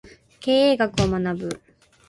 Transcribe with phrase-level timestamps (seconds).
[0.39, 1.61] 経営学を学ぶ